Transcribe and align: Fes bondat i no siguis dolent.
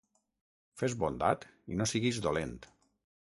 Fes 0.81 0.95
bondat 1.03 1.45
i 1.75 1.79
no 1.81 1.89
siguis 1.93 2.21
dolent. 2.29 2.57